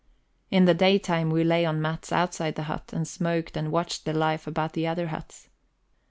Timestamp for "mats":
1.79-2.11